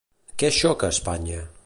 Què 0.43 0.49
xoca 0.55 0.89
a 0.89 0.95
Espanya? 0.97 1.45